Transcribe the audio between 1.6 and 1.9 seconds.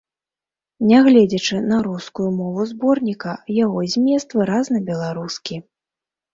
на